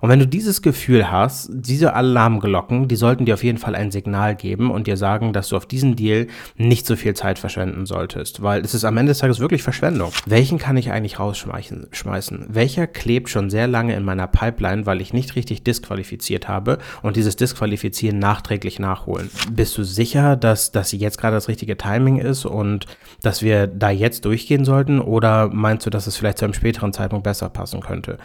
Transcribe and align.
Und 0.00 0.08
wenn 0.08 0.18
du 0.18 0.26
dieses 0.26 0.62
Gefühl 0.62 1.10
hast, 1.10 1.50
diese 1.52 1.94
Alarmglocken, 1.94 2.88
die 2.88 2.96
sollten 2.96 3.26
dir 3.26 3.34
auf 3.34 3.44
jeden 3.44 3.58
Fall 3.58 3.74
ein 3.74 3.90
Signal 3.90 4.34
geben 4.34 4.70
und 4.70 4.86
dir 4.86 4.96
sagen, 4.96 5.32
dass 5.32 5.48
du 5.48 5.56
auf 5.56 5.66
diesen 5.66 5.96
Deal 5.96 6.26
nicht 6.56 6.86
so 6.86 6.96
viel 6.96 7.14
Zeit 7.14 7.38
verschwenden 7.38 7.86
solltest, 7.86 8.42
weil 8.42 8.62
es 8.62 8.74
ist 8.74 8.84
am 8.84 8.96
Ende 8.96 9.10
des 9.10 9.18
Tages 9.18 9.40
wirklich 9.40 9.62
Verschwendung. 9.62 10.12
Welchen 10.26 10.58
kann 10.58 10.76
ich 10.76 10.90
eigentlich 10.90 11.18
rausschmeißen? 11.18 12.46
Welcher 12.48 12.86
klebt 12.86 13.28
schon 13.28 13.50
sehr 13.50 13.66
lange 13.66 13.94
in 13.94 14.04
meiner 14.04 14.26
Pipeline, 14.26 14.86
weil 14.86 15.00
ich 15.00 15.12
nicht 15.12 15.36
richtig 15.36 15.64
disqualifiziert 15.64 16.48
habe 16.48 16.78
und 17.02 17.16
dieses 17.16 17.36
Disqualifizieren 17.36 18.18
nachträglich 18.18 18.78
nachholen? 18.78 19.30
Bist 19.52 19.76
du 19.76 19.84
sicher, 19.84 20.36
dass 20.36 20.72
das 20.72 20.92
jetzt 20.92 21.18
gerade 21.18 21.36
das 21.36 21.48
richtige 21.48 21.76
Timing 21.76 22.18
ist 22.18 22.46
und 22.46 22.86
dass 23.22 23.42
wir 23.42 23.66
da 23.66 23.90
jetzt 23.90 24.24
durchgehen 24.24 24.64
sollten 24.64 25.00
oder 25.00 25.48
meinst 25.48 25.86
du, 25.86 25.90
dass 25.90 26.06
es 26.06 26.16
vielleicht 26.16 26.38
zu 26.38 26.46
einem 26.46 26.54
späteren 26.54 26.92
Zeitpunkt 26.92 27.24
besser 27.24 27.50
passen 27.50 27.80
könnte? 27.80 28.18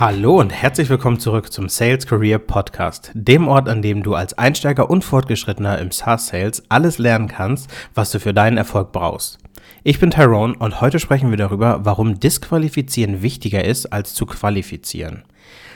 Hallo 0.00 0.38
und 0.38 0.50
herzlich 0.50 0.88
willkommen 0.90 1.18
zurück 1.18 1.52
zum 1.52 1.68
Sales 1.68 2.06
Career 2.06 2.38
Podcast, 2.38 3.10
dem 3.14 3.48
Ort, 3.48 3.68
an 3.68 3.82
dem 3.82 4.04
du 4.04 4.14
als 4.14 4.38
Einsteiger 4.38 4.90
und 4.90 5.02
Fortgeschrittener 5.02 5.80
im 5.80 5.90
SaaS 5.90 6.28
Sales 6.28 6.62
alles 6.68 6.98
lernen 6.98 7.26
kannst, 7.26 7.68
was 7.94 8.12
du 8.12 8.20
für 8.20 8.32
deinen 8.32 8.58
Erfolg 8.58 8.92
brauchst. 8.92 9.38
Ich 9.82 9.98
bin 9.98 10.12
Tyrone 10.12 10.54
und 10.56 10.80
heute 10.80 11.00
sprechen 11.00 11.30
wir 11.30 11.36
darüber, 11.36 11.84
warum 11.84 12.20
Disqualifizieren 12.20 13.22
wichtiger 13.22 13.64
ist 13.64 13.86
als 13.86 14.14
zu 14.14 14.24
qualifizieren. 14.24 15.24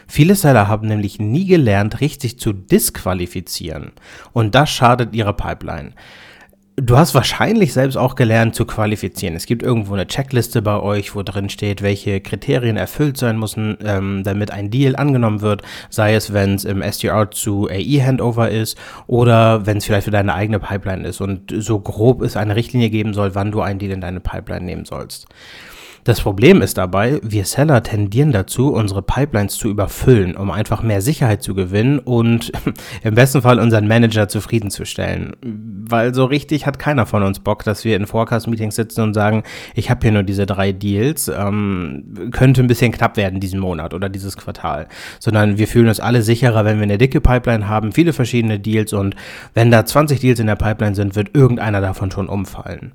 Viele 0.07 0.37
Seller 0.37 0.69
haben 0.69 0.87
nämlich 0.87 1.19
nie 1.19 1.47
gelernt, 1.47 2.01
richtig 2.01 2.39
zu 2.39 2.53
disqualifizieren 2.53 3.91
und 4.33 4.55
das 4.55 4.71
schadet 4.71 5.17
ihrer 5.17 5.33
Pipeline. 5.33 5.95
Du 6.85 6.99
hast 6.99 7.15
wahrscheinlich 7.15 7.73
selbst 7.73 7.95
auch 7.95 8.17
gelernt 8.17 8.57
zu 8.57 8.65
qualifizieren. 8.65 9.37
Es 9.37 9.47
gibt 9.47 9.63
irgendwo 9.63 9.95
eine 9.95 10.09
Checkliste 10.09 10.63
bei 10.63 10.81
euch, 10.81 11.15
wo 11.15 11.23
drin 11.23 11.49
steht, 11.49 11.81
welche 11.81 12.21
Kriterien 12.21 12.77
erfüllt 12.77 13.17
sein 13.17 13.39
müssen, 13.39 13.79
ähm, 13.85 14.23
damit 14.25 14.51
ein 14.51 14.69
Deal 14.69 14.97
angenommen 14.97 15.43
wird. 15.43 15.63
Sei 15.91 16.17
es, 16.17 16.33
wenn 16.33 16.57
es 16.57 16.65
im 16.65 16.83
SDR 16.83 17.31
zu 17.31 17.69
AI-Handover 17.71 18.51
ist 18.51 18.77
oder 19.07 19.65
wenn 19.65 19.77
es 19.77 19.85
vielleicht 19.85 20.07
für 20.07 20.11
deine 20.11 20.35
eigene 20.35 20.59
Pipeline 20.59 21.07
ist 21.07 21.21
und 21.21 21.55
so 21.57 21.79
grob 21.79 22.21
es 22.21 22.37
eine 22.37 22.57
Richtlinie 22.57 22.91
geben 22.91 23.15
soll, 23.15 23.37
wann 23.37 23.53
du 23.53 23.61
einen 23.61 23.79
Deal 23.79 23.93
in 23.93 24.01
deine 24.01 24.19
Pipeline 24.19 24.67
nehmen 24.67 24.85
sollst. 24.85 25.29
Das 26.05 26.21
Problem 26.21 26.63
ist 26.63 26.79
dabei, 26.79 27.21
wir 27.23 27.45
Seller 27.45 27.81
tendieren 27.85 28.33
dazu, 28.33 28.73
unsere 28.73 29.03
Pipelines 29.03 29.55
zu 29.55 29.69
überfüllen, 29.69 30.37
um 30.37 30.51
einfach 30.51 30.83
mehr 30.83 31.01
Sicherheit 31.01 31.45
zu 31.45 31.55
gewinnen 31.55 32.01
und 32.01 32.51
im 33.05 33.15
besten 33.15 33.43
Fall 33.43 33.61
unseren 33.61 33.87
Manager 33.87 34.27
zufriedenzustellen. 34.27 35.37
Weil 35.43 36.13
so 36.13 36.25
richtig 36.25 36.67
hat 36.67 36.81
keiner 36.81 37.07
von 37.07 37.23
uns 37.23 37.39
Bock, 37.39 37.63
dass 37.63 37.85
wir 37.85 37.95
in 37.95 38.09
Forecast-Meetings 38.09 38.75
sitzen 38.75 39.03
und 39.03 39.15
sagen, 39.15 39.45
ich 39.77 39.91
habe 39.91 40.01
hier 40.03 40.11
nur 40.11 40.25
diese 40.25 40.45
drei 40.45 40.73
Deals, 40.73 41.29
ähm, 41.29 42.31
könnte 42.33 42.63
ein 42.63 42.67
bisschen 42.67 42.91
knapp 42.91 43.17
werden 43.17 43.39
diesen 43.39 43.61
Monat 43.61 43.95
oder 43.95 44.09
dieses 44.09 44.37
Quartal. 44.37 44.89
Sondern 45.21 45.57
wir 45.57 45.69
fühlen 45.69 45.87
uns 45.87 46.01
alle 46.01 46.23
sicherer, 46.23 46.65
wenn 46.65 46.79
wir 46.79 46.85
eine 46.85 46.99
dicke 46.99 47.21
Pipeline 47.21 47.69
haben, 47.69 47.93
viele 47.93 48.13
verschiedene 48.13 48.59
Deals 48.59 48.93
und 48.93 49.15
wenn 49.55 49.71
da 49.71 49.87
20 49.87 50.19
Deals 50.19 50.41
in 50.41 50.49
der 50.49 50.57
Pipeline 50.57 50.97
sind, 50.97 51.15
wird 51.15 51.37
irgendeiner 51.37 51.81
davon 51.81 52.11
schon 52.11 52.29
umfallen. 52.29 52.93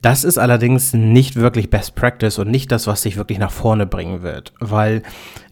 Das 0.00 0.22
ist 0.22 0.38
allerdings 0.38 0.94
nicht 0.94 1.34
wirklich 1.34 1.70
Best 1.70 1.96
Practice 1.96 2.38
und 2.38 2.50
nicht 2.50 2.70
das, 2.70 2.86
was 2.86 3.02
dich 3.02 3.16
wirklich 3.16 3.38
nach 3.38 3.50
vorne 3.50 3.84
bringen 3.84 4.22
wird, 4.22 4.52
weil 4.60 5.02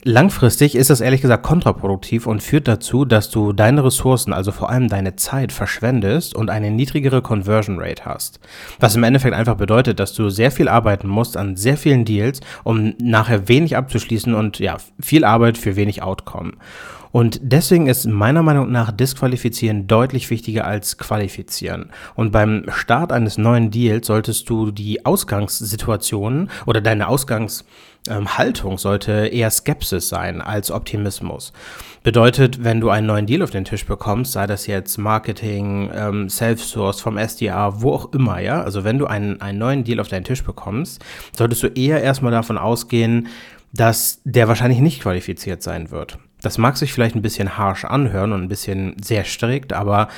langfristig 0.04 0.76
ist 0.76 0.88
das 0.88 1.00
ehrlich 1.00 1.20
gesagt 1.20 1.42
kontraproduktiv 1.42 2.28
und 2.28 2.44
führt 2.44 2.68
dazu, 2.68 3.04
dass 3.04 3.28
du 3.28 3.52
deine 3.52 3.82
Ressourcen, 3.82 4.32
also 4.32 4.52
vor 4.52 4.70
allem 4.70 4.86
deine 4.86 5.16
Zeit, 5.16 5.50
verschwendest 5.50 6.36
und 6.36 6.48
eine 6.48 6.70
niedrigere 6.70 7.22
Conversion 7.22 7.80
Rate 7.80 8.04
hast. 8.04 8.38
Was 8.78 8.94
im 8.94 9.02
Endeffekt 9.02 9.34
einfach 9.34 9.56
bedeutet, 9.56 9.98
dass 9.98 10.12
du 10.12 10.30
sehr 10.30 10.52
viel 10.52 10.68
arbeiten 10.68 11.08
musst 11.08 11.36
an 11.36 11.56
sehr 11.56 11.76
vielen 11.76 12.04
Deals, 12.04 12.40
um 12.62 12.94
nachher 13.00 13.48
wenig 13.48 13.76
abzuschließen 13.76 14.32
und 14.32 14.60
ja, 14.60 14.76
viel 15.00 15.24
Arbeit 15.24 15.58
für 15.58 15.74
wenig 15.74 16.02
Outcome. 16.02 16.52
Und 17.16 17.40
deswegen 17.40 17.86
ist 17.86 18.04
meiner 18.04 18.42
Meinung 18.42 18.70
nach 18.70 18.92
Disqualifizieren 18.92 19.86
deutlich 19.86 20.28
wichtiger 20.28 20.66
als 20.66 20.98
Qualifizieren. 20.98 21.88
Und 22.14 22.30
beim 22.30 22.66
Start 22.68 23.10
eines 23.10 23.38
neuen 23.38 23.70
Deals 23.70 24.08
solltest 24.08 24.50
du 24.50 24.70
die 24.70 25.06
Ausgangssituation 25.06 26.50
oder 26.66 26.82
deine 26.82 27.08
Ausgangshaltung 27.08 28.72
ähm, 28.72 28.76
sollte 28.76 29.12
eher 29.28 29.50
Skepsis 29.50 30.10
sein 30.10 30.42
als 30.42 30.70
Optimismus. 30.70 31.54
Bedeutet, 32.02 32.62
wenn 32.62 32.82
du 32.82 32.90
einen 32.90 33.06
neuen 33.06 33.24
Deal 33.24 33.42
auf 33.42 33.50
den 33.50 33.64
Tisch 33.64 33.86
bekommst, 33.86 34.32
sei 34.32 34.46
das 34.46 34.66
jetzt 34.66 34.98
Marketing, 34.98 35.90
ähm, 35.94 36.28
Self-Source 36.28 37.00
vom 37.00 37.16
SDA, 37.16 37.80
wo 37.80 37.94
auch 37.94 38.12
immer, 38.12 38.40
ja, 38.40 38.62
also 38.62 38.84
wenn 38.84 38.98
du 38.98 39.06
einen, 39.06 39.40
einen 39.40 39.58
neuen 39.58 39.84
Deal 39.84 40.00
auf 40.00 40.08
deinen 40.08 40.24
Tisch 40.24 40.44
bekommst, 40.44 41.02
solltest 41.34 41.62
du 41.62 41.68
eher 41.68 42.02
erstmal 42.02 42.32
davon 42.32 42.58
ausgehen, 42.58 43.28
dass 43.72 44.20
der 44.24 44.48
wahrscheinlich 44.48 44.80
nicht 44.80 45.02
qualifiziert 45.02 45.62
sein 45.62 45.90
wird. 45.90 46.18
Das 46.42 46.58
mag 46.58 46.76
sich 46.76 46.92
vielleicht 46.92 47.16
ein 47.16 47.22
bisschen 47.22 47.56
harsh 47.56 47.84
anhören 47.84 48.32
und 48.32 48.42
ein 48.42 48.48
bisschen 48.48 48.96
sehr 49.02 49.24
strikt, 49.24 49.72
aber 49.72 50.08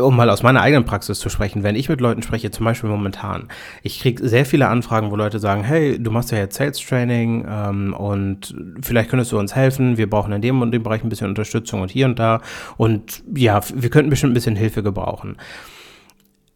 um 0.00 0.14
mal 0.14 0.30
aus 0.30 0.42
meiner 0.42 0.60
eigenen 0.60 0.84
Praxis 0.84 1.18
zu 1.18 1.28
sprechen, 1.28 1.64
wenn 1.64 1.74
ich 1.74 1.88
mit 1.88 2.00
Leuten 2.00 2.22
spreche, 2.22 2.50
zum 2.50 2.64
Beispiel 2.64 2.88
momentan, 2.88 3.48
ich 3.82 3.98
kriege 3.98 4.28
sehr 4.28 4.46
viele 4.46 4.68
Anfragen, 4.68 5.10
wo 5.10 5.16
Leute 5.16 5.40
sagen, 5.40 5.64
hey, 5.64 6.00
du 6.00 6.10
machst 6.10 6.30
ja 6.30 6.38
jetzt 6.38 6.56
Sales 6.56 6.78
Training 6.78 7.44
ähm, 7.48 7.94
und 7.94 8.54
vielleicht 8.80 9.10
könntest 9.10 9.32
du 9.32 9.38
uns 9.38 9.56
helfen, 9.56 9.96
wir 9.96 10.08
brauchen 10.08 10.32
in 10.32 10.42
dem 10.42 10.62
und 10.62 10.70
dem 10.70 10.84
Bereich 10.84 11.02
ein 11.02 11.08
bisschen 11.08 11.28
Unterstützung 11.28 11.80
und 11.80 11.90
hier 11.90 12.06
und 12.06 12.18
da. 12.18 12.40
Und 12.76 13.24
ja, 13.34 13.60
wir 13.74 13.90
könnten 13.90 14.10
bestimmt 14.10 14.32
ein 14.32 14.34
bisschen 14.34 14.56
Hilfe 14.56 14.82
gebrauchen 14.82 15.36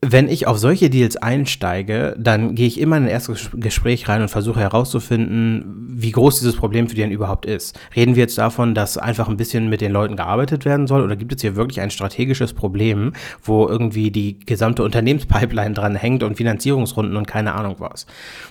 wenn 0.04 0.28
ich 0.28 0.48
auf 0.48 0.58
solche 0.58 0.90
Deals 0.90 1.16
einsteige, 1.16 2.16
dann 2.18 2.56
gehe 2.56 2.66
ich 2.66 2.80
immer 2.80 2.96
in 2.96 3.04
ein 3.04 3.08
erstes 3.08 3.50
Gespräch 3.54 4.08
rein 4.08 4.20
und 4.20 4.28
versuche 4.28 4.58
herauszufinden, 4.58 5.86
wie 5.90 6.10
groß 6.10 6.40
dieses 6.40 6.56
Problem 6.56 6.88
für 6.88 6.96
die 6.96 7.02
denn 7.02 7.12
überhaupt 7.12 7.46
ist. 7.46 7.78
Reden 7.94 8.16
wir 8.16 8.22
jetzt 8.22 8.36
davon, 8.36 8.74
dass 8.74 8.98
einfach 8.98 9.28
ein 9.28 9.36
bisschen 9.36 9.70
mit 9.70 9.80
den 9.80 9.92
Leuten 9.92 10.16
gearbeitet 10.16 10.64
werden 10.64 10.88
soll 10.88 11.02
oder 11.02 11.14
gibt 11.14 11.32
es 11.32 11.40
hier 11.40 11.54
wirklich 11.54 11.80
ein 11.80 11.90
strategisches 11.90 12.52
Problem, 12.52 13.12
wo 13.44 13.68
irgendwie 13.68 14.10
die 14.10 14.40
gesamte 14.40 14.82
Unternehmenspipeline 14.82 15.74
dran 15.74 15.94
hängt 15.94 16.24
und 16.24 16.36
Finanzierungsrunden 16.36 17.16
und 17.16 17.28
keine 17.28 17.54
Ahnung 17.54 17.76
was? 17.78 18.06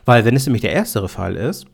Weil 0.06 0.24
wenn 0.24 0.38
es 0.38 0.46
nämlich 0.46 0.62
der 0.62 0.72
erstere 0.72 1.10
Fall 1.10 1.36
ist, 1.36 1.66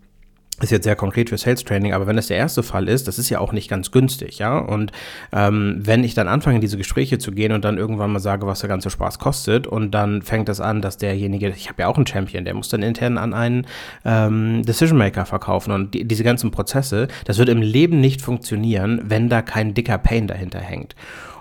ist 0.60 0.72
jetzt 0.72 0.86
sehr 0.86 0.96
konkret 0.96 1.30
für 1.30 1.38
Sales 1.38 1.64
Training, 1.64 1.94
aber 1.94 2.08
wenn 2.08 2.16
das 2.16 2.28
der 2.28 2.38
erste 2.38 2.64
Fall 2.64 2.88
ist, 2.88 3.08
das 3.08 3.20
ist 3.20 3.30
ja 3.30 3.40
auch 3.40 3.52
nicht 3.52 3.70
ganz 3.70 3.92
günstig, 3.92 4.40
ja. 4.40 4.58
Und 4.58 4.92
ähm, 5.32 5.76
wenn 5.80 6.04
ich 6.04 6.16
dann 6.16 6.28
anfange, 6.28 6.56
in 6.56 6.62
diese 6.62 6.78
Gespräche 6.78 7.20
zu 7.20 7.32
gehen 7.32 7.52
und 7.52 7.64
dann 7.64 7.78
irgendwann 7.78 8.12
mal 8.12 8.20
sage, 8.20 8.48
was 8.48 8.62
der 8.62 8.70
ganze 8.70 8.90
Spaß 8.90 9.20
kostet, 9.20 9.68
und 9.68 9.92
dann 9.92 10.22
fängt 10.24 10.50
das 10.50 10.60
an, 10.60 10.82
dass 10.82 10.98
derjenige, 10.98 11.50
ich 11.50 11.70
habe 11.70 11.84
ja 11.84 11.88
auch 11.88 11.98
einen 11.98 12.08
Champion, 12.08 12.44
der 12.44 12.56
muss 12.56 12.70
dann 12.70 12.82
intern 12.82 13.18
an 13.18 13.34
einen 13.34 13.68
ähm, 14.04 14.64
Decision 14.64 14.98
Maker 14.98 15.26
verkaufen 15.26 15.72
und 15.72 15.94
die, 15.94 16.06
diese 16.06 16.24
ganzen 16.24 16.50
Prozesse, 16.50 17.08
das 17.26 17.38
wird 17.38 17.50
im 17.50 17.62
Leben 17.62 18.02
nicht 18.02 18.22
funktionieren, 18.22 19.02
wenn 19.04 19.30
da 19.30 19.44
kein 19.44 19.74
dicker 19.76 19.98
Pain 19.98 20.28
dahinter 20.28 20.60
hängt. 20.60 20.96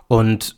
Und 0.08 0.56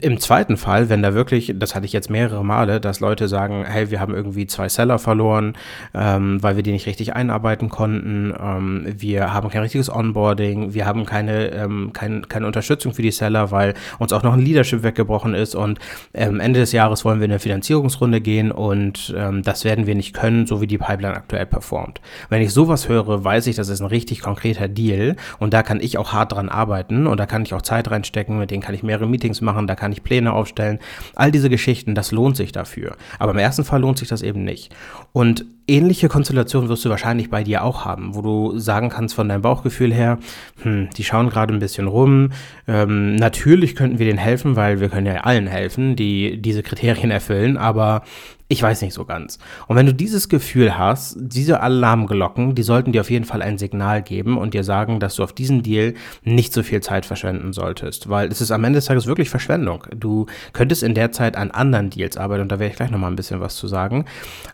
im 0.00 0.18
zweiten 0.18 0.56
Fall, 0.56 0.88
wenn 0.88 1.02
da 1.02 1.14
wirklich, 1.14 1.54
das 1.56 1.74
hatte 1.74 1.86
ich 1.86 1.92
jetzt 1.92 2.10
mehrere 2.10 2.44
Male, 2.44 2.80
dass 2.80 3.00
Leute 3.00 3.28
sagen, 3.28 3.64
hey, 3.66 3.90
wir 3.90 4.00
haben 4.00 4.14
irgendwie 4.14 4.46
zwei 4.46 4.68
Seller 4.68 4.98
verloren, 4.98 5.54
ähm, 5.94 6.42
weil 6.42 6.56
wir 6.56 6.62
die 6.62 6.72
nicht 6.72 6.86
richtig 6.86 7.14
einarbeiten 7.14 7.68
konnten, 7.68 8.34
ähm, 8.38 8.86
wir 8.96 9.32
haben 9.32 9.48
kein 9.50 9.62
richtiges 9.62 9.90
Onboarding, 9.90 10.74
wir 10.74 10.86
haben 10.86 11.06
keine, 11.06 11.48
ähm, 11.52 11.92
kein, 11.92 12.28
keine 12.28 12.46
Unterstützung 12.46 12.92
für 12.92 13.02
die 13.02 13.10
Seller, 13.10 13.50
weil 13.50 13.74
uns 13.98 14.12
auch 14.12 14.22
noch 14.22 14.34
ein 14.34 14.40
Leadership 14.40 14.82
weggebrochen 14.82 15.34
ist 15.34 15.54
und 15.54 15.78
ähm, 16.14 16.40
Ende 16.40 16.60
des 16.60 16.72
Jahres 16.72 17.04
wollen 17.04 17.20
wir 17.20 17.26
in 17.26 17.32
eine 17.32 17.40
Finanzierungsrunde 17.40 18.20
gehen 18.20 18.52
und 18.52 19.14
ähm, 19.16 19.42
das 19.42 19.64
werden 19.64 19.86
wir 19.86 19.94
nicht 19.94 20.14
können, 20.14 20.46
so 20.46 20.60
wie 20.60 20.66
die 20.66 20.78
Pipeline 20.78 21.14
aktuell 21.14 21.46
performt. 21.46 22.00
Wenn 22.28 22.42
ich 22.42 22.52
sowas 22.52 22.88
höre, 22.88 23.24
weiß 23.24 23.46
ich, 23.46 23.56
das 23.56 23.68
ist 23.68 23.80
ein 23.80 23.86
richtig 23.86 24.20
konkreter 24.20 24.68
Deal 24.68 25.16
und 25.38 25.54
da 25.54 25.62
kann 25.62 25.80
ich 25.80 25.98
auch 25.98 26.12
hart 26.12 26.32
dran 26.32 26.48
arbeiten 26.48 27.06
und 27.06 27.18
da 27.18 27.26
kann 27.26 27.42
ich 27.42 27.54
auch 27.54 27.62
Zeit 27.62 27.90
reinstecken, 27.90 28.38
mit 28.38 28.50
denen 28.50 28.62
kann 28.62 28.74
ich 28.74 28.82
mehrere 28.82 29.06
Meetings 29.06 29.40
machen, 29.40 29.59
machen, 29.60 29.66
da 29.66 29.74
kann 29.74 29.92
ich 29.92 30.02
Pläne 30.02 30.32
aufstellen. 30.32 30.78
All 31.14 31.30
diese 31.30 31.50
Geschichten, 31.50 31.94
das 31.94 32.12
lohnt 32.12 32.36
sich 32.36 32.52
dafür. 32.52 32.96
Aber 33.18 33.32
im 33.32 33.38
ersten 33.38 33.64
Fall 33.64 33.80
lohnt 33.80 33.98
sich 33.98 34.08
das 34.08 34.22
eben 34.22 34.44
nicht. 34.44 34.74
Und 35.12 35.44
ähnliche 35.66 36.08
Konstellationen 36.08 36.68
wirst 36.68 36.84
du 36.84 36.90
wahrscheinlich 36.90 37.30
bei 37.30 37.44
dir 37.44 37.62
auch 37.62 37.84
haben, 37.84 38.14
wo 38.14 38.22
du 38.22 38.58
sagen 38.58 38.88
kannst 38.88 39.14
von 39.14 39.28
deinem 39.28 39.42
Bauchgefühl 39.42 39.92
her, 39.92 40.18
hm, 40.62 40.88
die 40.96 41.04
schauen 41.04 41.30
gerade 41.30 41.52
ein 41.54 41.60
bisschen 41.60 41.86
rum. 41.86 42.30
Ähm, 42.66 43.16
natürlich 43.16 43.76
könnten 43.76 43.98
wir 43.98 44.06
denen 44.06 44.18
helfen, 44.18 44.56
weil 44.56 44.80
wir 44.80 44.88
können 44.88 45.06
ja 45.06 45.20
allen 45.20 45.46
helfen, 45.46 45.96
die 45.96 46.40
diese 46.40 46.62
Kriterien 46.62 47.10
erfüllen, 47.10 47.56
aber 47.56 48.02
ich 48.50 48.60
weiß 48.60 48.82
nicht 48.82 48.94
so 48.94 49.04
ganz. 49.04 49.38
Und 49.68 49.76
wenn 49.76 49.86
du 49.86 49.94
dieses 49.94 50.28
Gefühl 50.28 50.76
hast, 50.76 51.16
diese 51.20 51.60
Alarmglocken, 51.60 52.56
die 52.56 52.64
sollten 52.64 52.90
dir 52.90 53.02
auf 53.02 53.10
jeden 53.10 53.24
Fall 53.24 53.42
ein 53.42 53.58
Signal 53.58 54.02
geben 54.02 54.36
und 54.36 54.54
dir 54.54 54.64
sagen, 54.64 54.98
dass 54.98 55.14
du 55.14 55.22
auf 55.22 55.32
diesen 55.32 55.62
Deal 55.62 55.94
nicht 56.24 56.52
so 56.52 56.64
viel 56.64 56.80
Zeit 56.80 57.06
verschwenden 57.06 57.52
solltest, 57.52 58.08
weil 58.08 58.26
es 58.26 58.40
ist 58.40 58.50
am 58.50 58.64
Ende 58.64 58.78
des 58.78 58.86
Tages 58.86 59.06
wirklich 59.06 59.30
Verschwendung. 59.30 59.84
Du 59.94 60.26
könntest 60.52 60.82
in 60.82 60.94
der 60.94 61.12
Zeit 61.12 61.36
an 61.36 61.52
anderen 61.52 61.90
Deals 61.90 62.16
arbeiten 62.16 62.42
und 62.42 62.50
da 62.50 62.58
werde 62.58 62.72
ich 62.72 62.76
gleich 62.76 62.90
nochmal 62.90 63.12
ein 63.12 63.16
bisschen 63.16 63.40
was 63.40 63.54
zu 63.54 63.68
sagen, 63.68 64.04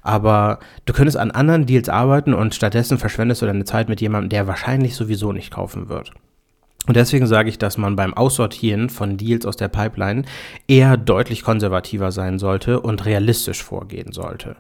aber 0.03 0.59
du 0.85 0.93
könntest 0.93 1.17
an 1.17 1.31
anderen 1.31 1.65
Deals 1.65 1.89
arbeiten 1.89 2.35
und 2.35 2.55
stattdessen 2.55 2.99
verschwendest 2.99 3.41
du 3.41 3.47
deine 3.47 3.65
Zeit 3.65 3.89
mit 3.89 4.03
jemandem, 4.03 4.29
der 4.29 4.47
wahrscheinlich 4.47 4.95
sowieso 4.95 5.33
nicht 5.33 5.51
kaufen 5.51 5.89
wird. 5.89 6.13
Und 6.87 6.97
deswegen 6.97 7.27
sage 7.27 7.49
ich, 7.49 7.59
dass 7.59 7.79
man 7.79 7.97
beim 7.97 8.15
Aussortieren 8.15 8.91
von 8.91 9.17
Deals 9.17 9.45
aus 9.45 9.57
der 9.57 9.69
Pipeline 9.69 10.23
eher 10.69 10.97
deutlich 10.97 11.43
konservativer 11.43 12.13
sein 12.13 12.39
sollte 12.39 12.81
und 12.81 13.05
realistisch 13.05 13.63
vorgehen 13.63 14.13
sollte. 14.13 14.57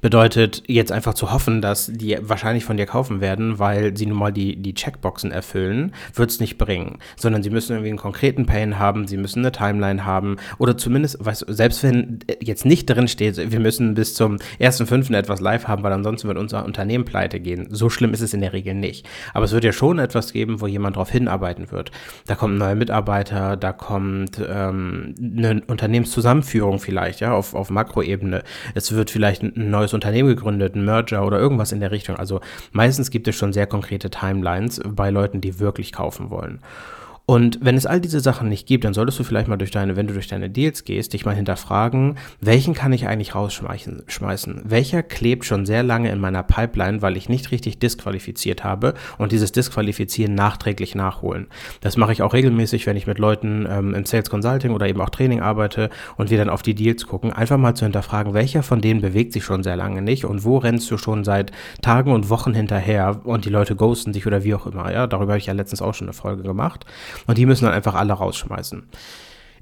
Bedeutet 0.00 0.62
jetzt 0.66 0.92
einfach 0.92 1.14
zu 1.14 1.32
hoffen, 1.32 1.60
dass 1.60 1.90
die 1.92 2.16
wahrscheinlich 2.20 2.64
von 2.64 2.76
dir 2.76 2.86
kaufen 2.86 3.20
werden, 3.20 3.58
weil 3.58 3.96
sie 3.96 4.06
nun 4.06 4.18
mal 4.18 4.32
die, 4.32 4.56
die 4.56 4.74
Checkboxen 4.74 5.30
erfüllen, 5.30 5.92
wird 6.14 6.30
es 6.30 6.40
nicht 6.40 6.58
bringen. 6.58 6.98
Sondern 7.16 7.42
sie 7.42 7.50
müssen 7.50 7.72
irgendwie 7.72 7.90
einen 7.90 7.98
konkreten 7.98 8.46
Pain 8.46 8.78
haben, 8.78 9.06
sie 9.06 9.16
müssen 9.16 9.40
eine 9.40 9.52
Timeline 9.52 10.04
haben 10.04 10.36
oder 10.58 10.76
zumindest, 10.76 11.24
weißt, 11.24 11.44
selbst 11.48 11.82
wenn 11.82 12.20
jetzt 12.40 12.64
nicht 12.64 12.86
drin 12.86 13.08
steht, 13.08 13.50
wir 13.50 13.60
müssen 13.60 13.94
bis 13.94 14.14
zum 14.14 14.36
1.5. 14.60 15.14
etwas 15.14 15.40
live 15.40 15.68
haben, 15.68 15.82
weil 15.82 15.92
ansonsten 15.92 16.28
wird 16.28 16.38
unser 16.38 16.64
Unternehmen 16.64 17.04
pleite 17.04 17.40
gehen. 17.40 17.68
So 17.70 17.90
schlimm 17.90 18.14
ist 18.14 18.22
es 18.22 18.34
in 18.34 18.40
der 18.40 18.52
Regel 18.52 18.74
nicht. 18.74 19.06
Aber 19.34 19.44
es 19.44 19.52
wird 19.52 19.64
ja 19.64 19.72
schon 19.72 19.98
etwas 19.98 20.32
geben, 20.32 20.60
wo 20.60 20.66
jemand 20.66 20.96
darauf 20.96 21.10
hinarbeiten 21.10 21.65
wird. 21.72 21.90
Da 22.26 22.34
kommt 22.34 22.54
ein 22.54 22.58
neuer 22.58 22.74
Mitarbeiter, 22.74 23.56
da 23.56 23.72
kommt 23.72 24.40
ähm, 24.46 25.14
eine 25.20 25.62
Unternehmenszusammenführung 25.66 26.78
vielleicht, 26.78 27.20
ja, 27.20 27.32
auf, 27.32 27.54
auf 27.54 27.70
Makroebene. 27.70 28.42
Es 28.74 28.92
wird 28.92 29.10
vielleicht 29.10 29.42
ein 29.42 29.70
neues 29.70 29.94
Unternehmen 29.94 30.28
gegründet, 30.28 30.74
ein 30.74 30.84
Merger 30.84 31.26
oder 31.26 31.38
irgendwas 31.38 31.72
in 31.72 31.80
der 31.80 31.90
Richtung. 31.90 32.16
Also 32.16 32.40
meistens 32.72 33.10
gibt 33.10 33.28
es 33.28 33.36
schon 33.36 33.52
sehr 33.52 33.66
konkrete 33.66 34.10
Timelines 34.10 34.80
bei 34.84 35.10
Leuten, 35.10 35.40
die 35.40 35.60
wirklich 35.60 35.92
kaufen 35.92 36.30
wollen. 36.30 36.60
Und 37.28 37.58
wenn 37.60 37.76
es 37.76 37.86
all 37.86 38.00
diese 38.00 38.20
Sachen 38.20 38.48
nicht 38.48 38.68
gibt, 38.68 38.84
dann 38.84 38.94
solltest 38.94 39.18
du 39.18 39.24
vielleicht 39.24 39.48
mal 39.48 39.56
durch 39.56 39.72
deine, 39.72 39.96
wenn 39.96 40.06
du 40.06 40.14
durch 40.14 40.28
deine 40.28 40.48
Deals 40.48 40.84
gehst, 40.84 41.12
dich 41.12 41.24
mal 41.24 41.34
hinterfragen, 41.34 42.18
welchen 42.40 42.72
kann 42.72 42.92
ich 42.92 43.08
eigentlich 43.08 43.34
rausschmeißen? 43.34 44.62
Welcher 44.64 45.02
klebt 45.02 45.44
schon 45.44 45.66
sehr 45.66 45.82
lange 45.82 46.12
in 46.12 46.20
meiner 46.20 46.44
Pipeline, 46.44 47.02
weil 47.02 47.16
ich 47.16 47.28
nicht 47.28 47.50
richtig 47.50 47.80
disqualifiziert 47.80 48.62
habe 48.62 48.94
und 49.18 49.32
dieses 49.32 49.50
Disqualifizieren 49.50 50.36
nachträglich 50.36 50.94
nachholen. 50.94 51.48
Das 51.80 51.96
mache 51.96 52.12
ich 52.12 52.22
auch 52.22 52.32
regelmäßig, 52.32 52.86
wenn 52.86 52.96
ich 52.96 53.08
mit 53.08 53.18
Leuten 53.18 53.66
ähm, 53.68 53.92
im 53.92 54.06
Sales 54.06 54.30
Consulting 54.30 54.70
oder 54.70 54.86
eben 54.86 55.00
auch 55.00 55.10
Training 55.10 55.40
arbeite 55.40 55.90
und 56.16 56.30
wir 56.30 56.38
dann 56.38 56.48
auf 56.48 56.62
die 56.62 56.76
Deals 56.76 57.08
gucken, 57.08 57.32
einfach 57.32 57.58
mal 57.58 57.74
zu 57.74 57.86
hinterfragen, 57.86 58.34
welcher 58.34 58.62
von 58.62 58.80
denen 58.80 59.00
bewegt 59.00 59.32
sich 59.32 59.42
schon 59.42 59.64
sehr 59.64 59.74
lange 59.74 60.00
nicht 60.00 60.24
und 60.24 60.44
wo 60.44 60.58
rennst 60.58 60.88
du 60.92 60.96
schon 60.96 61.24
seit 61.24 61.50
Tagen 61.82 62.12
und 62.12 62.30
Wochen 62.30 62.54
hinterher 62.54 63.22
und 63.24 63.46
die 63.46 63.50
Leute 63.50 63.74
ghosten 63.74 64.12
dich 64.12 64.28
oder 64.28 64.44
wie 64.44 64.54
auch 64.54 64.68
immer. 64.68 64.92
Ja, 64.92 65.08
darüber 65.08 65.32
habe 65.32 65.38
ich 65.38 65.46
ja 65.46 65.54
letztens 65.54 65.82
auch 65.82 65.94
schon 65.94 66.06
eine 66.06 66.14
Folge 66.14 66.44
gemacht. 66.44 66.86
Und 67.26 67.38
die 67.38 67.46
müssen 67.46 67.64
dann 67.64 67.74
einfach 67.74 67.94
alle 67.94 68.12
rausschmeißen. 68.12 68.88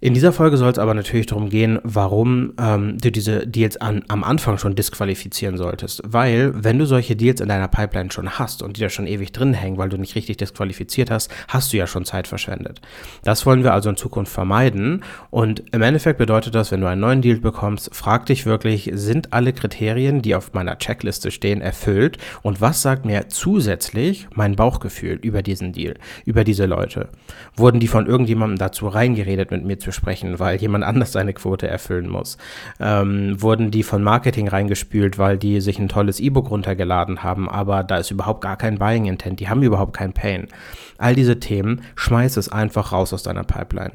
In 0.04 0.12
dieser 0.12 0.34
Folge 0.34 0.58
soll 0.58 0.70
es 0.70 0.78
aber 0.78 0.92
natürlich 0.92 1.24
darum 1.24 1.48
gehen, 1.48 1.78
warum 1.82 2.52
ähm, 2.60 2.98
du 2.98 3.10
diese 3.10 3.46
Deals 3.46 3.78
an, 3.78 4.04
am 4.08 4.22
Anfang 4.22 4.58
schon 4.58 4.74
disqualifizieren 4.74 5.56
solltest. 5.56 6.02
Weil, 6.04 6.52
wenn 6.62 6.78
du 6.78 6.84
solche 6.84 7.16
Deals 7.16 7.40
in 7.40 7.48
deiner 7.48 7.68
Pipeline 7.68 8.12
schon 8.12 8.38
hast 8.38 8.62
und 8.62 8.76
die 8.76 8.82
da 8.82 8.90
schon 8.90 9.06
ewig 9.06 9.32
drin 9.32 9.54
hängen, 9.54 9.78
weil 9.78 9.88
du 9.88 9.96
nicht 9.96 10.14
richtig 10.14 10.36
disqualifiziert 10.36 11.10
hast, 11.10 11.30
hast 11.48 11.72
du 11.72 11.78
ja 11.78 11.86
schon 11.86 12.04
Zeit 12.04 12.28
verschwendet. 12.28 12.82
Das 13.22 13.46
wollen 13.46 13.62
wir 13.62 13.72
also 13.72 13.88
in 13.88 13.96
Zukunft 13.96 14.30
vermeiden. 14.30 15.02
Und 15.30 15.62
im 15.72 15.80
Endeffekt 15.80 16.18
bedeutet 16.18 16.54
das, 16.54 16.70
wenn 16.70 16.82
du 16.82 16.86
einen 16.86 17.00
neuen 17.00 17.22
Deal 17.22 17.38
bekommst, 17.38 17.88
frag 17.94 18.26
dich 18.26 18.44
wirklich, 18.44 18.90
sind 18.92 19.32
alle 19.32 19.54
Kriterien, 19.54 20.20
die 20.20 20.34
auf 20.34 20.52
meiner 20.52 20.76
Checkliste 20.76 21.30
stehen, 21.30 21.62
erfüllt? 21.62 22.18
Und 22.42 22.60
was 22.60 22.82
sagt 22.82 23.06
mir 23.06 23.28
zusätzlich 23.28 24.28
mein 24.34 24.54
Bauchgefühl 24.54 25.18
über 25.22 25.40
diesen 25.40 25.72
Deal, 25.72 25.94
über 26.26 26.44
diese 26.44 26.66
Leute? 26.66 27.08
Wurden 27.56 27.80
die 27.80 27.88
von 27.88 28.06
irgendjemandem 28.06 28.58
dazu 28.58 28.86
reingeredet, 28.86 29.50
mit 29.50 29.64
mir 29.64 29.78
zu 29.78 29.93
sprechen, 29.94 30.38
weil 30.38 30.56
jemand 30.60 30.84
anders 30.84 31.12
seine 31.12 31.32
Quote 31.32 31.66
erfüllen 31.66 32.08
muss? 32.08 32.36
Ähm, 32.80 33.40
wurden 33.40 33.70
die 33.70 33.82
von 33.82 34.02
Marketing 34.02 34.48
reingespült, 34.48 35.18
weil 35.18 35.38
die 35.38 35.60
sich 35.60 35.78
ein 35.78 35.88
tolles 35.88 36.20
E-Book 36.20 36.50
runtergeladen 36.50 37.22
haben, 37.22 37.48
aber 37.48 37.84
da 37.84 37.98
ist 37.98 38.10
überhaupt 38.10 38.40
gar 38.40 38.56
kein 38.56 38.78
Buying 38.78 39.06
Intent, 39.06 39.40
die 39.40 39.48
haben 39.48 39.62
überhaupt 39.62 39.96
kein 39.96 40.12
Pain. 40.12 40.48
All 40.98 41.14
diese 41.14 41.40
Themen, 41.40 41.82
schmeiß 41.96 42.36
es 42.36 42.50
einfach 42.50 42.92
raus 42.92 43.12
aus 43.12 43.22
deiner 43.22 43.44
Pipeline 43.44 43.92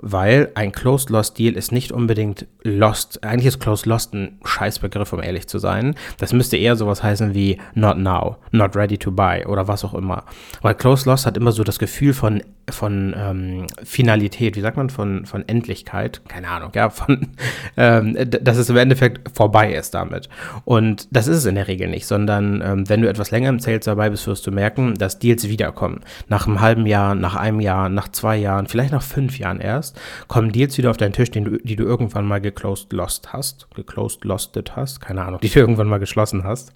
weil 0.00 0.50
ein 0.54 0.72
Closed 0.72 1.10
Lost 1.10 1.38
Deal 1.38 1.54
ist 1.54 1.72
nicht 1.72 1.90
unbedingt 1.90 2.46
Lost. 2.62 3.24
Eigentlich 3.24 3.46
ist 3.46 3.60
Closed 3.60 3.86
Lost 3.86 4.14
ein 4.14 4.38
Scheißbegriff, 4.44 5.12
um 5.12 5.22
ehrlich 5.22 5.48
zu 5.48 5.58
sein. 5.58 5.94
Das 6.18 6.32
müsste 6.32 6.56
eher 6.56 6.76
sowas 6.76 7.02
heißen 7.02 7.34
wie 7.34 7.58
Not 7.74 7.98
Now, 7.98 8.36
Not 8.52 8.76
Ready 8.76 8.98
to 8.98 9.10
Buy 9.10 9.44
oder 9.46 9.66
was 9.66 9.84
auch 9.84 9.94
immer. 9.94 10.24
Weil 10.62 10.74
Closed 10.76 11.06
Lost 11.06 11.26
hat 11.26 11.36
immer 11.36 11.50
so 11.50 11.64
das 11.64 11.80
Gefühl 11.80 12.14
von, 12.14 12.42
von 12.70 13.14
ähm, 13.16 13.66
Finalität, 13.82 14.56
wie 14.56 14.60
sagt 14.60 14.76
man, 14.76 14.90
von, 14.90 15.26
von 15.26 15.46
Endlichkeit, 15.48 16.20
keine 16.28 16.48
Ahnung, 16.48 16.70
ja, 16.74 16.90
von, 16.90 17.28
ähm, 17.76 18.16
dass 18.28 18.56
es 18.56 18.70
im 18.70 18.76
Endeffekt 18.76 19.36
vorbei 19.36 19.72
ist 19.72 19.94
damit. 19.94 20.28
Und 20.64 21.08
das 21.10 21.26
ist 21.26 21.38
es 21.38 21.46
in 21.46 21.56
der 21.56 21.66
Regel 21.66 21.88
nicht, 21.88 22.06
sondern 22.06 22.62
ähm, 22.64 22.88
wenn 22.88 23.02
du 23.02 23.08
etwas 23.08 23.32
länger 23.32 23.48
im 23.48 23.58
Sales 23.58 23.86
dabei 23.86 24.10
bist, 24.10 24.28
wirst 24.28 24.46
du 24.46 24.52
merken, 24.52 24.94
dass 24.94 25.18
Deals 25.18 25.48
wiederkommen. 25.48 26.00
Nach 26.28 26.46
einem 26.46 26.60
halben 26.60 26.86
Jahr, 26.86 27.16
nach 27.16 27.34
einem 27.34 27.58
Jahr, 27.58 27.88
nach 27.88 28.08
zwei 28.08 28.36
Jahren, 28.36 28.68
vielleicht 28.68 28.92
nach 28.92 29.02
fünf 29.02 29.38
Jahren 29.38 29.60
erst 29.60 29.87
hast, 29.88 30.00
kommen 30.28 30.52
Deals 30.52 30.76
wieder 30.78 30.90
auf 30.90 30.96
deinen 30.96 31.12
Tisch, 31.12 31.30
du, 31.30 31.58
die 31.58 31.76
du 31.76 31.84
irgendwann 31.84 32.26
mal 32.26 32.40
geclosed 32.40 32.92
lost 32.92 33.32
hast, 33.32 33.68
geclosed 33.74 34.24
losted 34.24 34.76
hast, 34.76 35.00
keine 35.00 35.24
Ahnung, 35.24 35.40
die 35.42 35.48
du 35.48 35.58
irgendwann 35.58 35.88
mal 35.88 35.98
geschlossen 35.98 36.44
hast. 36.44 36.72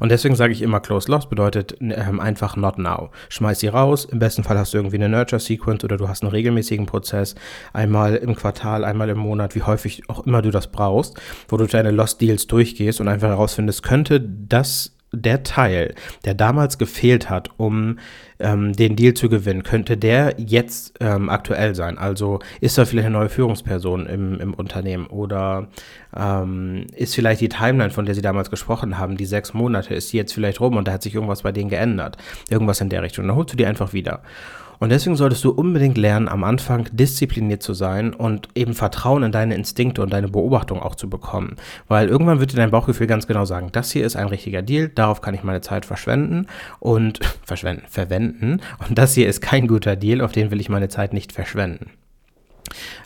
Und 0.00 0.10
deswegen 0.10 0.34
sage 0.34 0.52
ich 0.52 0.62
immer, 0.62 0.80
close 0.80 1.10
lost 1.10 1.30
bedeutet 1.30 1.76
ähm, 1.80 2.18
einfach 2.18 2.56
not 2.56 2.78
now. 2.78 3.10
Schmeiß 3.28 3.60
sie 3.60 3.68
raus. 3.68 4.04
Im 4.04 4.18
besten 4.18 4.42
Fall 4.42 4.58
hast 4.58 4.74
du 4.74 4.78
irgendwie 4.78 4.96
eine 4.96 5.08
Nurture 5.08 5.38
Sequence 5.38 5.84
oder 5.84 5.96
du 5.96 6.08
hast 6.08 6.22
einen 6.22 6.32
regelmäßigen 6.32 6.86
Prozess. 6.86 7.34
Einmal 7.72 8.16
im 8.16 8.34
Quartal, 8.34 8.84
einmal 8.84 9.10
im 9.10 9.18
Monat, 9.18 9.54
wie 9.54 9.62
häufig 9.62 10.08
auch 10.08 10.26
immer 10.26 10.42
du 10.42 10.50
das 10.50 10.68
brauchst, 10.72 11.20
wo 11.48 11.56
du 11.56 11.66
deine 11.66 11.92
Lost 11.92 12.20
Deals 12.20 12.48
durchgehst 12.48 13.00
und 13.00 13.06
einfach 13.06 13.28
herausfindest, 13.28 13.82
könnte 13.82 14.20
das 14.20 14.96
der 15.12 15.42
Teil, 15.42 15.94
der 16.24 16.34
damals 16.34 16.78
gefehlt 16.78 17.30
hat, 17.30 17.50
um 17.56 17.98
ähm, 18.38 18.72
den 18.72 18.96
Deal 18.96 19.14
zu 19.14 19.28
gewinnen, 19.28 19.62
könnte 19.62 19.96
der 19.96 20.34
jetzt 20.38 20.94
ähm, 21.00 21.28
aktuell 21.28 21.74
sein? 21.74 21.98
Also 21.98 22.38
ist 22.60 22.78
da 22.78 22.84
vielleicht 22.84 23.06
eine 23.06 23.18
neue 23.18 23.28
Führungsperson 23.28 24.06
im, 24.06 24.40
im 24.40 24.54
Unternehmen 24.54 25.06
oder 25.06 25.68
ähm, 26.16 26.86
ist 26.94 27.14
vielleicht 27.14 27.40
die 27.40 27.48
Timeline, 27.48 27.90
von 27.90 28.06
der 28.06 28.14
Sie 28.14 28.22
damals 28.22 28.50
gesprochen 28.50 28.98
haben, 28.98 29.16
die 29.16 29.26
sechs 29.26 29.52
Monate, 29.52 29.94
ist 29.94 30.12
die 30.12 30.16
jetzt 30.16 30.32
vielleicht 30.32 30.60
rum 30.60 30.76
und 30.76 30.86
da 30.86 30.92
hat 30.92 31.02
sich 31.02 31.14
irgendwas 31.14 31.42
bei 31.42 31.52
denen 31.52 31.70
geändert? 31.70 32.16
Irgendwas 32.48 32.80
in 32.80 32.88
der 32.88 33.02
Richtung. 33.02 33.26
Dann 33.26 33.36
holst 33.36 33.52
du 33.52 33.56
die 33.56 33.66
einfach 33.66 33.92
wieder. 33.92 34.22
Und 34.80 34.88
deswegen 34.88 35.14
solltest 35.14 35.44
du 35.44 35.50
unbedingt 35.50 35.98
lernen, 35.98 36.26
am 36.26 36.42
Anfang 36.42 36.88
diszipliniert 36.90 37.62
zu 37.62 37.74
sein 37.74 38.14
und 38.14 38.48
eben 38.54 38.74
Vertrauen 38.74 39.22
in 39.22 39.30
deine 39.30 39.54
Instinkte 39.54 40.02
und 40.02 40.10
deine 40.10 40.28
Beobachtung 40.28 40.80
auch 40.80 40.94
zu 40.94 41.08
bekommen. 41.08 41.56
Weil 41.86 42.08
irgendwann 42.08 42.40
wird 42.40 42.52
dir 42.52 42.56
dein 42.56 42.70
Bauchgefühl 42.70 43.06
ganz 43.06 43.26
genau 43.26 43.44
sagen, 43.44 43.68
das 43.72 43.92
hier 43.92 44.06
ist 44.06 44.16
ein 44.16 44.28
richtiger 44.28 44.62
Deal, 44.62 44.88
darauf 44.88 45.20
kann 45.20 45.34
ich 45.34 45.44
meine 45.44 45.60
Zeit 45.60 45.84
verschwenden 45.84 46.46
und 46.80 47.20
verschwenden, 47.44 47.84
verwenden. 47.88 48.60
Und 48.88 48.98
das 48.98 49.14
hier 49.14 49.28
ist 49.28 49.42
kein 49.42 49.68
guter 49.68 49.96
Deal, 49.96 50.22
auf 50.22 50.32
den 50.32 50.50
will 50.50 50.60
ich 50.60 50.70
meine 50.70 50.88
Zeit 50.88 51.12
nicht 51.12 51.32
verschwenden. 51.32 51.90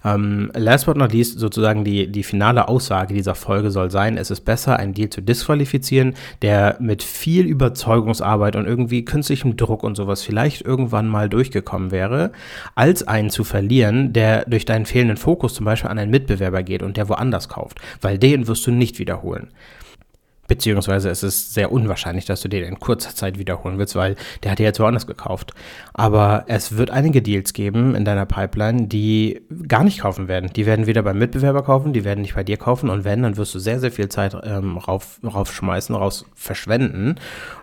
Ähm, 0.05 0.51
last 0.55 0.87
but 0.87 0.97
not 0.97 1.13
least, 1.13 1.39
sozusagen 1.39 1.85
die, 1.85 2.11
die 2.11 2.23
finale 2.23 2.69
Aussage 2.69 3.15
dieser 3.15 3.35
Folge 3.35 3.71
soll 3.71 3.91
sein, 3.91 4.17
es 4.17 4.31
ist 4.31 4.43
besser, 4.43 4.79
einen 4.79 4.95
Deal 4.95 5.11
zu 5.11 5.21
disqualifizieren, 5.21 6.15
der 6.43 6.77
mit 6.81 7.03
viel 7.03 7.47
Überzeugungsarbeit 7.47 8.57
und 8.57 8.67
irgendwie 8.67 9.05
künstlichem 9.05 9.57
Druck 9.57 9.83
und 9.83 9.97
sowas 9.97 10.23
vielleicht 10.23 10.63
irgendwann 10.63 11.09
mal 11.09 11.29
durchgekommen 11.29 11.91
wäre, 11.91 12.33
als 12.75 13.07
einen 13.07 13.31
zu 13.31 13.45
verlieren, 13.45 14.13
der 14.13 14.45
durch 14.45 14.65
deinen 14.65 14.87
fehlenden 14.87 15.17
Fokus 15.17 15.55
zum 15.55 15.65
Beispiel 15.67 15.91
an 15.91 15.99
einen 15.99 16.11
Mitbewerber 16.11 16.63
geht 16.63 16.83
und 16.83 16.97
der 16.97 17.09
woanders 17.09 17.49
kauft, 17.49 17.81
weil 18.01 18.19
den 18.19 18.47
wirst 18.47 18.67
du 18.67 18.71
nicht 18.71 18.99
wiederholen. 18.99 19.49
Beziehungsweise 20.47 21.09
es 21.09 21.23
ist 21.23 21.55
sehr 21.55 21.73
unwahrscheinlich, 21.73 22.27
dass 22.27 22.41
du 22.41 22.49
den 22.49 22.65
in 22.65 22.79
kurzer 22.79 23.15
Zeit 23.15 23.39
wiederholen 23.39 23.79
willst, 23.79 23.97
weil 23.97 24.17
der 24.43 24.53
hat 24.53 24.61
ja 24.61 24.67
jetzt 24.67 24.81
woanders 24.81 25.07
gekauft. 25.07 25.55
Aber 25.95 26.45
es 26.49 26.77
wird 26.77 26.91
einige 26.91 27.23
Deals 27.23 27.53
geben 27.53 27.95
in 27.95 28.05
deiner 28.05 28.27
Pipeline, 28.27 28.87
die 28.87 29.43
gar 29.69 29.85
nicht 29.85 30.01
kaufen 30.01 30.29
werden. 30.29 30.51
Die 30.55 30.67
werden 30.67 30.87
wieder 30.87 31.03
beim 31.03 31.19
Mitbewerber 31.19 31.63
kaufen, 31.63 31.93
die 31.93 32.05
werden 32.05 32.21
nicht 32.21 32.35
bei 32.35 32.45
dir 32.45 32.57
kaufen 32.57 32.91
und 32.91 33.05
wenn, 33.05 33.23
dann 33.23 33.37
wirst 33.37 33.55
du 33.55 33.59
sehr, 33.59 33.81
sehr 33.81 33.91
viel 33.91 34.09
Zeit 34.09 34.37
ähm, 34.45 34.77
rauf, 34.77 35.19
raufschmeißen, 35.25 35.95
raus 35.95 36.27
verschwenden, 36.35 37.17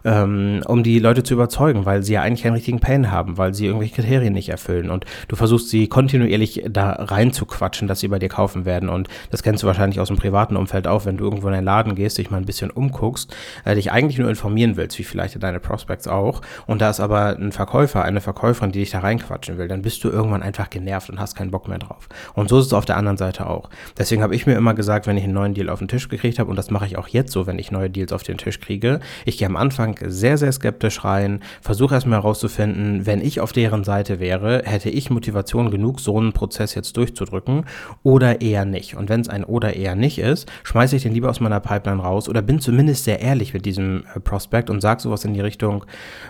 ähm, 0.03 0.61
um 0.65 0.83
die 0.83 0.99
Leute 0.99 1.23
zu 1.23 1.33
überzeugen, 1.35 1.85
weil 1.85 2.03
sie 2.03 2.13
ja 2.13 2.21
eigentlich 2.21 2.43
keinen 2.43 2.53
richtigen 2.53 2.79
Pain 2.79 3.11
haben, 3.11 3.37
weil 3.37 3.53
sie 3.53 3.65
irgendwelche 3.65 3.95
Kriterien 3.95 4.33
nicht 4.33 4.49
erfüllen. 4.49 4.89
Und 4.89 5.05
du 5.27 5.35
versuchst 5.35 5.69
sie 5.69 5.87
kontinuierlich 5.87 6.63
da 6.69 6.91
rein 6.91 7.31
zu 7.31 7.45
quatschen, 7.45 7.87
dass 7.87 7.99
sie 7.99 8.07
bei 8.07 8.19
dir 8.19 8.29
kaufen 8.29 8.65
werden. 8.65 8.89
Und 8.89 9.07
das 9.29 9.43
kennst 9.43 9.63
du 9.63 9.67
wahrscheinlich 9.67 9.99
aus 9.99 10.07
dem 10.07 10.17
privaten 10.17 10.55
Umfeld 10.55 10.87
auch, 10.87 11.05
wenn 11.05 11.17
du 11.17 11.23
irgendwo 11.23 11.47
in 11.47 11.53
einen 11.53 11.65
Laden 11.65 11.95
gehst, 11.95 12.17
dich 12.17 12.31
mal 12.31 12.37
ein 12.37 12.45
bisschen 12.45 12.70
umguckst, 12.75 13.35
äh, 13.65 13.75
dich 13.75 13.91
eigentlich 13.91 14.17
nur 14.17 14.29
informieren 14.29 14.77
willst, 14.77 14.97
wie 14.99 15.03
vielleicht 15.03 15.41
deine 15.41 15.59
Prospects 15.59 16.07
auch, 16.07 16.41
und 16.67 16.81
da 16.81 16.89
ist 16.89 16.99
aber 16.99 17.37
ein 17.37 17.51
Verkäufer, 17.51 18.03
eine 18.03 18.21
Verkäuferin, 18.21 18.71
die 18.71 18.79
dich 18.79 18.91
da 18.91 18.99
reinquatschen 18.99 19.57
will, 19.57 19.67
dann 19.67 19.81
bist 19.81 20.03
du 20.03 20.09
irgendwann 20.09 20.43
einfach 20.43 20.69
genervt 20.69 21.09
und 21.09 21.19
hast 21.19 21.35
keinen 21.35 21.51
Bock 21.51 21.67
mehr 21.67 21.79
drauf. 21.79 22.07
Und 22.33 22.49
so 22.49 22.59
ist 22.59 22.67
es 22.67 22.73
auf 22.73 22.85
der 22.85 22.97
anderen 22.97 23.17
Seite 23.17 23.47
auch. 23.47 23.69
Deswegen 23.97 24.23
habe 24.23 24.35
ich 24.35 24.45
mir 24.45 24.55
immer 24.55 24.73
gesagt, 24.73 25.07
wenn 25.07 25.17
ich 25.17 25.23
einen 25.23 25.33
neuen 25.33 25.53
Deal 25.53 25.69
auf 25.69 25.79
den 25.79 25.87
Tisch 25.87 26.09
gekriegt 26.09 26.39
habe, 26.39 26.49
und 26.49 26.55
das 26.55 26.71
mache 26.71 26.85
ich 26.85 26.97
auch 26.97 27.07
jetzt 27.07 27.31
so, 27.31 27.47
wenn 27.47 27.59
ich 27.59 27.71
neue 27.71 27.89
Deals 27.89 28.13
auf 28.13 28.23
den 28.23 28.37
Tisch 28.37 28.59
kriege, 28.59 28.99
ich 29.25 29.37
gehe 29.37 29.47
am 29.47 29.55
Anfang 29.55 29.97
sehr, 30.05 30.37
sehr 30.37 30.51
skeptisch 30.51 31.03
rein, 31.03 31.41
versuche 31.61 31.95
erstmal 31.95 32.19
herauszufinden, 32.19 33.05
wenn 33.05 33.21
ich 33.21 33.39
auf 33.39 33.51
deren 33.51 33.83
Seite 33.83 34.19
wäre, 34.19 34.63
hätte 34.65 34.89
ich 34.89 35.09
Motivation 35.09 35.71
genug, 35.71 35.99
so 35.99 36.17
einen 36.17 36.33
Prozess 36.33 36.75
jetzt 36.75 36.95
durchzudrücken 36.97 37.65
oder 38.03 38.41
eher 38.41 38.65
nicht. 38.65 38.95
Und 38.95 39.09
wenn 39.09 39.21
es 39.21 39.29
ein 39.29 39.43
oder 39.43 39.75
eher 39.75 39.95
nicht 39.95 40.19
ist, 40.19 40.49
schmeiße 40.63 40.95
ich 40.95 41.03
den 41.03 41.13
lieber 41.13 41.29
aus 41.29 41.39
meiner 41.39 41.59
Pipeline 41.59 42.01
raus 42.01 42.29
oder 42.29 42.41
bin 42.41 42.60
zumindest 42.61 43.03
sehr 43.03 43.19
ehrlich 43.19 43.53
mit 43.53 43.65
diesem 43.65 44.03
äh, 44.13 44.19
Prospect 44.19 44.69
und 44.69 44.81
sag 44.81 45.01
sowas 45.01 45.25
in 45.25 45.33
die 45.33 45.41
Richtung, 45.41 45.85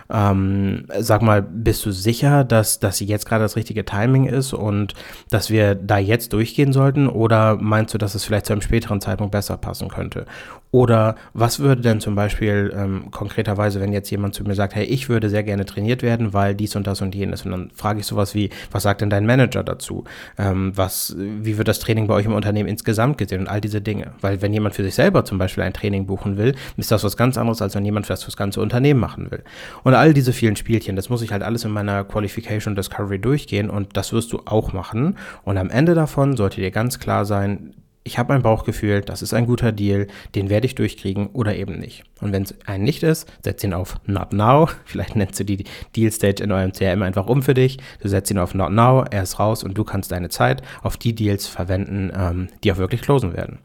ähm, 0.09 0.85
sag 0.99 1.21
mal, 1.21 1.41
bist 1.41 1.85
du 1.85 1.91
sicher, 1.91 2.43
dass, 2.43 2.79
dass 2.79 2.99
jetzt 2.99 3.25
gerade 3.25 3.43
das 3.43 3.55
richtige 3.55 3.85
Timing 3.85 4.25
ist 4.25 4.53
und 4.53 4.93
dass 5.29 5.49
wir 5.49 5.75
da 5.75 5.97
jetzt 5.97 6.33
durchgehen 6.33 6.73
sollten 6.73 7.07
oder 7.07 7.57
meinst 7.57 7.93
du, 7.93 7.97
dass 7.97 8.15
es 8.15 8.23
vielleicht 8.23 8.45
zu 8.45 8.53
einem 8.53 8.61
späteren 8.61 9.01
Zeitpunkt 9.01 9.31
besser 9.31 9.57
passen 9.57 9.89
könnte? 9.89 10.25
Oder 10.71 11.15
was 11.33 11.59
würde 11.59 11.81
denn 11.81 11.99
zum 11.99 12.15
Beispiel 12.15 12.73
ähm, 12.75 13.11
konkreterweise, 13.11 13.81
wenn 13.81 13.91
jetzt 13.91 14.09
jemand 14.09 14.33
zu 14.33 14.43
mir 14.43 14.55
sagt, 14.55 14.73
hey, 14.73 14.85
ich 14.85 15.09
würde 15.09 15.29
sehr 15.29 15.43
gerne 15.43 15.65
trainiert 15.65 16.01
werden, 16.01 16.33
weil 16.33 16.55
dies 16.55 16.77
und 16.77 16.87
das 16.87 17.01
und 17.01 17.13
jenes. 17.13 17.45
Und 17.45 17.51
dann 17.51 17.71
frage 17.75 17.99
ich 17.99 18.05
sowas 18.05 18.33
wie, 18.35 18.49
was 18.71 18.83
sagt 18.83 19.01
denn 19.01 19.09
dein 19.09 19.25
Manager 19.25 19.63
dazu? 19.63 20.05
Ähm, 20.37 20.71
was, 20.75 21.15
wie 21.17 21.57
wird 21.57 21.67
das 21.67 21.79
Training 21.79 22.07
bei 22.07 22.13
euch 22.13 22.25
im 22.25 22.33
Unternehmen 22.33 22.69
insgesamt 22.69 23.17
gesehen 23.17 23.41
und 23.41 23.47
all 23.47 23.59
diese 23.59 23.81
Dinge? 23.81 24.13
Weil 24.21 24.41
wenn 24.41 24.53
jemand 24.53 24.75
für 24.75 24.83
sich 24.83 24.95
selber 24.95 25.25
zum 25.25 25.37
Beispiel 25.37 25.63
ein 25.63 25.73
Training 25.73 26.05
buchen 26.05 26.37
will, 26.37 26.55
ist 26.77 26.89
das 26.89 27.03
was 27.03 27.17
ganz 27.17 27.37
anderes, 27.37 27.61
als 27.61 27.75
wenn 27.75 27.83
jemand 27.83 28.09
das 28.09 28.23
fürs 28.23 28.37
ganze 28.37 28.61
Unternehmen 28.61 28.99
machen 28.99 29.29
will. 29.29 29.43
Und 29.83 29.93
all 29.93 30.13
diese 30.13 30.31
vielen 30.31 30.55
Spielchen, 30.55 30.95
das 30.95 31.09
muss 31.09 31.21
ich 31.21 31.33
halt 31.33 31.43
alles 31.43 31.65
in 31.65 31.71
meiner 31.71 32.05
Qualification 32.05 32.75
Discovery 32.75 33.19
durchgehen 33.19 33.69
und 33.69 33.97
das 33.97 34.13
wirst 34.13 34.31
du 34.31 34.41
auch 34.45 34.71
machen. 34.71 35.17
Und 35.43 35.57
am 35.57 35.69
Ende 35.69 35.95
davon 35.95 36.37
sollte 36.37 36.61
dir 36.61 36.71
ganz 36.71 36.99
klar 36.99 37.25
sein, 37.25 37.73
ich 38.03 38.17
habe 38.17 38.33
ein 38.33 38.41
Bauchgefühl, 38.41 39.01
das 39.01 39.21
ist 39.21 39.33
ein 39.33 39.45
guter 39.45 39.71
Deal, 39.71 40.07
den 40.33 40.49
werde 40.49 40.65
ich 40.65 40.75
durchkriegen 40.75 41.27
oder 41.27 41.55
eben 41.55 41.77
nicht. 41.77 42.03
Und 42.19 42.31
wenn 42.31 42.43
es 42.43 42.55
ein 42.65 42.83
nicht 42.83 43.03
ist, 43.03 43.31
setz 43.43 43.63
ihn 43.63 43.73
auf 43.73 43.95
Not 44.05 44.33
Now. 44.33 44.69
Vielleicht 44.85 45.15
nennst 45.15 45.39
du 45.39 45.43
die 45.43 45.65
Deal 45.95 46.11
Stage 46.11 46.43
in 46.43 46.51
eurem 46.51 46.71
CRM 46.71 47.03
einfach 47.03 47.27
um 47.27 47.43
für 47.43 47.53
dich. 47.53 47.77
Du 48.01 48.07
setzt 48.07 48.31
ihn 48.31 48.39
auf 48.39 48.53
Not 48.55 48.71
Now, 48.71 49.05
er 49.09 49.23
ist 49.23 49.39
raus 49.39 49.63
und 49.63 49.77
du 49.77 49.83
kannst 49.83 50.11
deine 50.11 50.29
Zeit 50.29 50.63
auf 50.81 50.97
die 50.97 51.13
Deals 51.13 51.47
verwenden, 51.47 52.11
ähm, 52.15 52.47
die 52.63 52.71
auch 52.71 52.77
wirklich 52.77 53.01
closen 53.01 53.33
werden. 53.33 53.59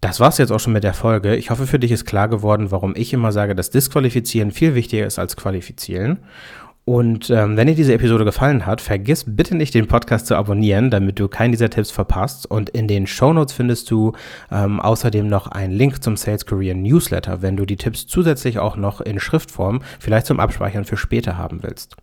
Das 0.00 0.18
war's 0.18 0.38
jetzt 0.38 0.50
auch 0.50 0.60
schon 0.60 0.72
mit 0.72 0.84
der 0.84 0.94
Folge. 0.94 1.36
Ich 1.36 1.50
hoffe, 1.50 1.66
für 1.66 1.78
dich 1.78 1.90
ist 1.90 2.06
klar 2.06 2.28
geworden, 2.28 2.70
warum 2.70 2.94
ich 2.96 3.12
immer 3.12 3.32
sage, 3.32 3.54
dass 3.54 3.68
Disqualifizieren 3.68 4.50
viel 4.50 4.74
wichtiger 4.74 5.06
ist 5.06 5.18
als 5.18 5.36
Qualifizieren. 5.36 6.20
Und 6.84 7.30
ähm, 7.30 7.56
wenn 7.56 7.66
dir 7.66 7.74
diese 7.74 7.94
Episode 7.94 8.24
gefallen 8.24 8.66
hat, 8.66 8.80
vergiss 8.80 9.24
bitte 9.26 9.56
nicht, 9.56 9.74
den 9.74 9.86
Podcast 9.86 10.26
zu 10.26 10.34
abonnieren, 10.34 10.90
damit 10.90 11.18
du 11.18 11.28
keinen 11.28 11.52
dieser 11.52 11.70
Tipps 11.70 11.90
verpasst. 11.90 12.50
Und 12.50 12.70
in 12.70 12.88
den 12.88 13.06
Show 13.06 13.32
Notes 13.32 13.52
findest 13.52 13.90
du 13.90 14.12
ähm, 14.50 14.80
außerdem 14.80 15.26
noch 15.28 15.46
einen 15.46 15.72
Link 15.72 16.02
zum 16.02 16.16
Sales 16.16 16.46
Career 16.46 16.74
Newsletter, 16.74 17.42
wenn 17.42 17.56
du 17.56 17.64
die 17.64 17.76
Tipps 17.76 18.06
zusätzlich 18.06 18.58
auch 18.58 18.76
noch 18.76 19.00
in 19.00 19.20
Schriftform 19.20 19.82
vielleicht 19.98 20.26
zum 20.26 20.40
Abspeichern 20.40 20.84
für 20.84 20.96
später 20.96 21.36
haben 21.36 21.62
willst. 21.62 21.96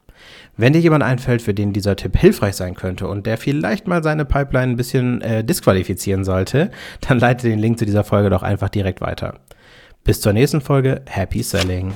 Wenn 0.56 0.74
dir 0.74 0.80
jemand 0.80 1.04
einfällt, 1.04 1.42
für 1.42 1.54
den 1.54 1.74
dieser 1.74 1.96
Tipp 1.96 2.18
hilfreich 2.18 2.56
sein 2.56 2.76
könnte 2.76 3.08
und 3.08 3.26
der 3.26 3.38
vielleicht 3.38 3.88
mal 3.88 4.04
seine 4.04 4.26
Pipeline 4.26 4.74
ein 4.74 4.78
bisschen 4.78 5.22
äh, 5.22 5.44
disqualifizieren 5.44 6.24
sollte, 6.24 6.72
dann 7.08 7.20
leite 7.20 7.48
den 7.48 7.60
Link 7.60 7.78
zu 7.78 7.86
dieser 7.86 8.04
Folge 8.04 8.30
doch 8.30 8.44
einfach 8.44 8.70
direkt 8.70 9.02
weiter. 9.02 9.36
Bis 10.04 10.22
zur 10.22 10.34
nächsten 10.34 10.62
Folge. 10.62 11.02
Happy 11.08 11.44
Selling! 11.44 11.92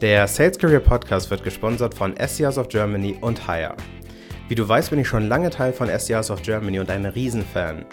Der 0.00 0.26
Sales 0.28 0.58
Career 0.58 0.80
Podcast 0.80 1.30
wird 1.30 1.44
gesponsert 1.44 1.94
von 1.94 2.14
SCRs 2.16 2.58
of 2.58 2.68
Germany 2.68 3.16
und 3.20 3.46
Hire. 3.46 3.74
Wie 4.48 4.54
du 4.54 4.68
weißt, 4.68 4.90
bin 4.90 4.98
ich 4.98 5.08
schon 5.08 5.28
lange 5.28 5.50
Teil 5.50 5.72
von 5.72 5.88
SCRs 5.88 6.30
of 6.30 6.42
Germany 6.42 6.78
und 6.78 6.90
ein 6.90 7.06
Riesenfan. 7.06 7.86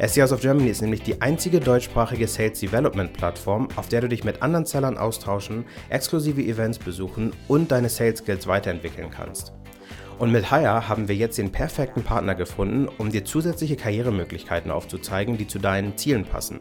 SCRs 0.00 0.32
of 0.32 0.40
Germany 0.40 0.70
ist 0.70 0.80
nämlich 0.80 1.02
die 1.02 1.20
einzige 1.20 1.60
deutschsprachige 1.60 2.28
Sales 2.28 2.60
Development 2.60 3.12
Plattform, 3.12 3.68
auf 3.76 3.88
der 3.88 4.00
du 4.00 4.08
dich 4.08 4.24
mit 4.24 4.40
anderen 4.42 4.64
Sellern 4.64 4.96
austauschen, 4.96 5.64
exklusive 5.90 6.40
Events 6.40 6.78
besuchen 6.78 7.32
und 7.48 7.70
deine 7.72 7.88
Sales 7.88 8.20
Skills 8.20 8.46
weiterentwickeln 8.46 9.10
kannst. 9.10 9.52
Und 10.18 10.32
mit 10.32 10.50
Hire 10.50 10.88
haben 10.88 11.08
wir 11.08 11.14
jetzt 11.14 11.38
den 11.38 11.52
perfekten 11.52 12.02
Partner 12.02 12.34
gefunden, 12.34 12.88
um 12.98 13.10
dir 13.10 13.24
zusätzliche 13.24 13.76
Karrieremöglichkeiten 13.76 14.70
aufzuzeigen, 14.70 15.36
die 15.36 15.46
zu 15.46 15.58
deinen 15.58 15.96
Zielen 15.96 16.24
passen. 16.24 16.60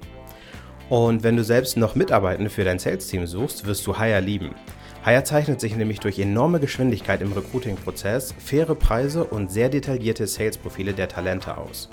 Und 0.89 1.23
wenn 1.23 1.35
du 1.35 1.43
selbst 1.43 1.75
noch 1.75 1.95
Mitarbeitende 1.95 2.49
für 2.49 2.63
dein 2.63 2.79
Sales-Team 2.79 3.27
suchst, 3.27 3.65
wirst 3.65 3.85
du 3.85 3.97
Hire 3.99 4.21
lieben. 4.21 4.55
Hire 5.03 5.23
zeichnet 5.23 5.59
sich 5.59 5.75
nämlich 5.75 5.99
durch 5.99 6.19
enorme 6.19 6.59
Geschwindigkeit 6.59 7.21
im 7.21 7.33
Recruiting-Prozess, 7.33 8.33
faire 8.39 8.75
Preise 8.75 9.23
und 9.25 9.51
sehr 9.51 9.69
detaillierte 9.69 10.27
Sales-Profile 10.27 10.93
der 10.93 11.09
Talente 11.09 11.57
aus. 11.57 11.89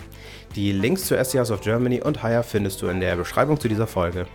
Die 0.55 0.73
Links 0.73 1.07
zu 1.07 1.17
SCRs 1.17 1.51
of 1.51 1.61
Germany 1.61 2.01
und 2.01 2.23
Hire 2.23 2.45
findest 2.45 2.83
du 2.83 2.87
in 2.87 3.01
der 3.01 3.17
Beschreibung 3.17 3.59
zu 3.59 3.69
dieser 3.69 3.87
Folge. 3.87 4.27